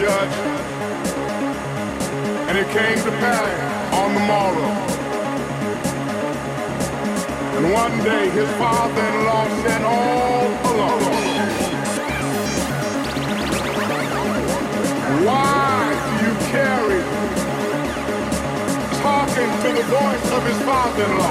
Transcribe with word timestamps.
judge. 0.00 0.32
And 2.48 2.56
it 2.56 2.66
came 2.68 2.96
to 3.04 3.10
pass 3.20 3.92
on 3.92 4.14
the 4.14 4.20
morrow. 4.20 4.72
And 7.56 7.64
one 7.70 7.98
day 8.02 8.30
his 8.30 8.48
father-in-law 8.56 9.46
said 9.62 9.82
all 9.82 10.48
along, 10.72 11.02
why 15.26 15.92
do 16.06 16.12
you 16.24 16.32
carry 16.48 17.00
talking 19.02 19.50
to 19.64 19.68
the 19.76 19.84
voice 19.84 20.26
of 20.32 20.42
his 20.46 20.60
father-in-law? 20.64 21.29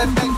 Let's 0.00 0.30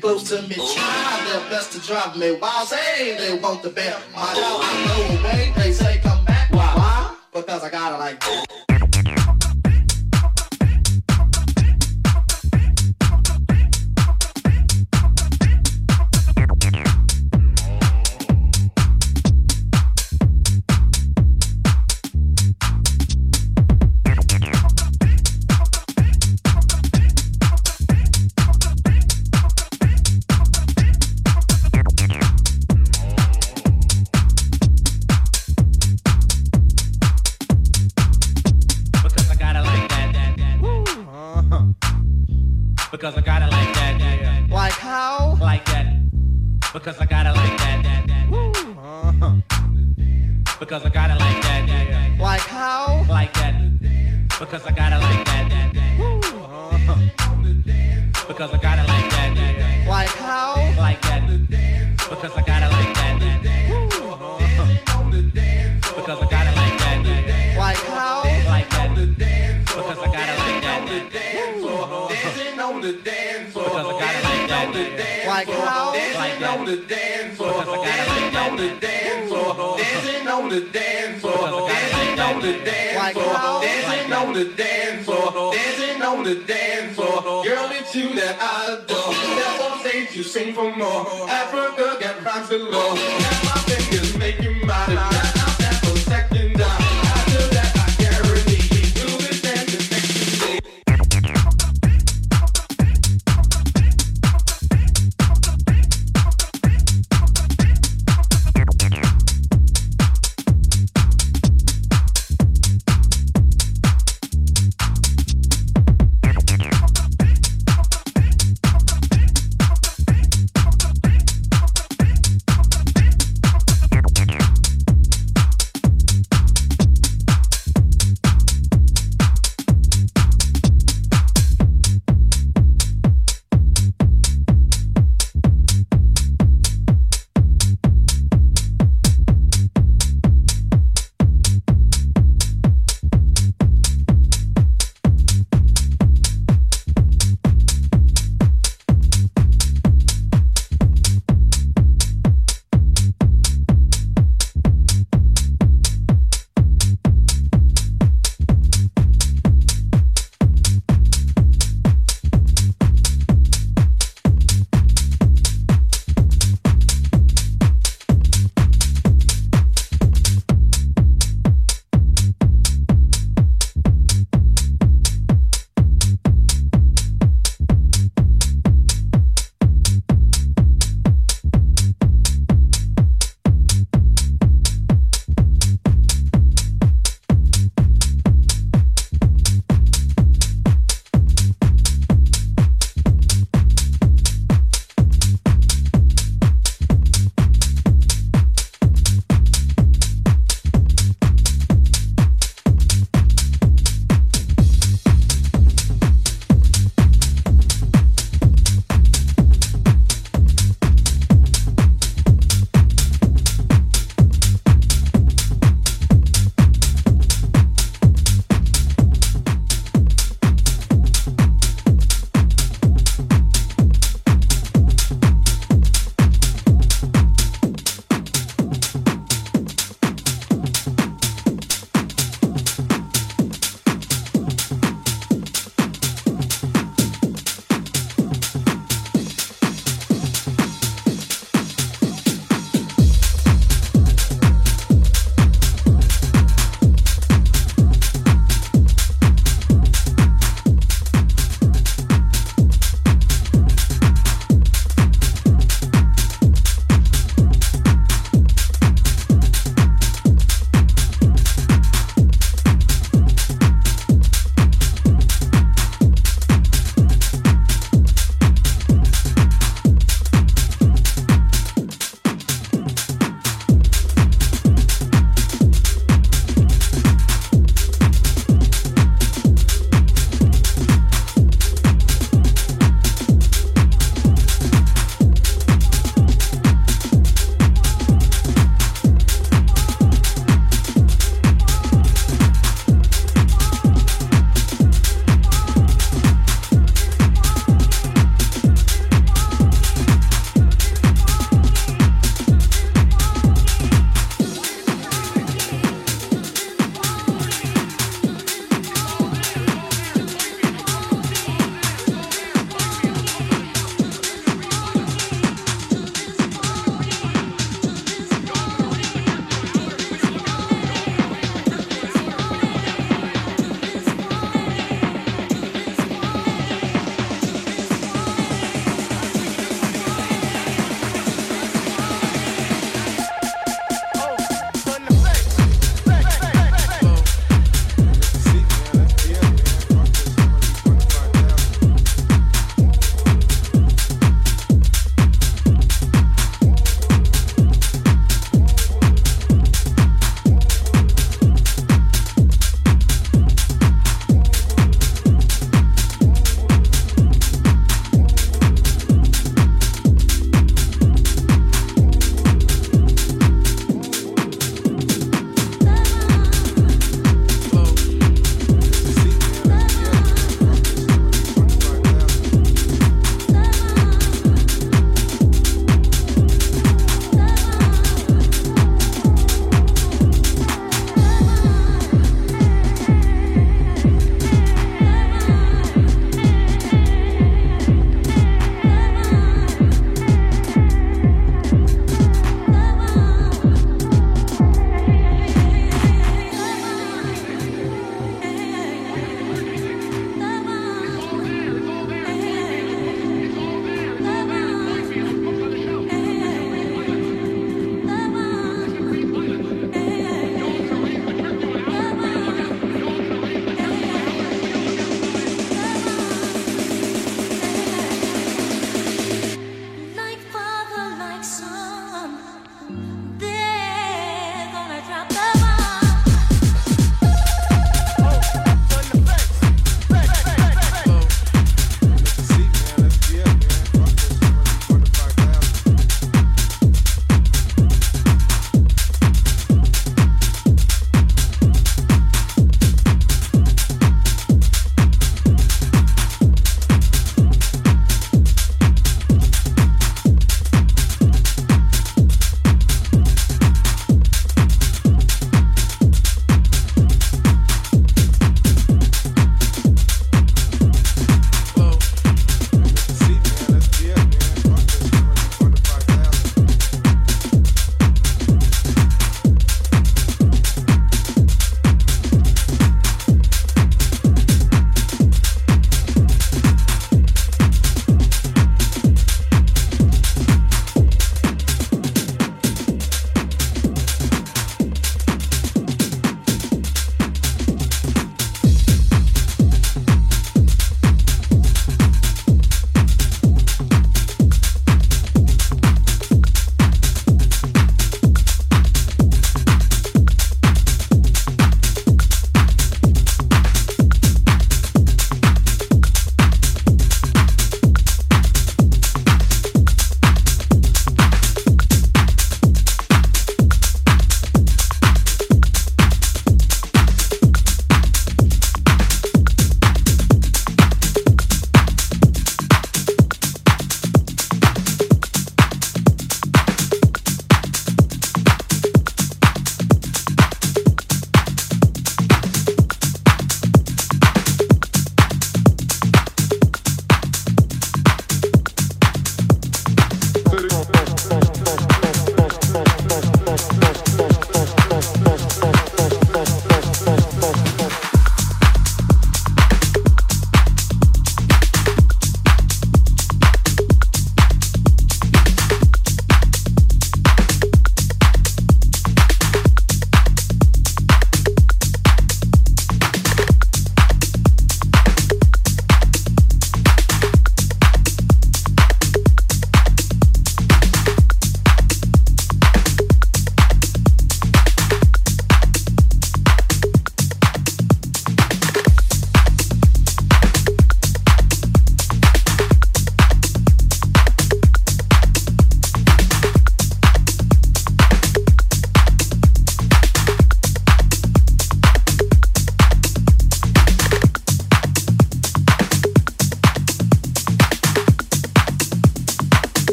close 0.00 0.28
to 0.30 0.42
me. 0.42 0.54
Try 0.54 1.24
their 1.30 1.50
best 1.50 1.72
to 1.72 1.80
drive 1.86 2.16
me. 2.16 2.32
While 2.32 2.66
they, 2.66 3.16
they 3.18 3.38
want 3.38 3.62
the 3.62 3.70
bear. 3.70 3.96
My 4.14 4.34
dog, 4.34 4.60
I 4.62 4.84
know, 4.86 5.22
baby. 5.22 5.55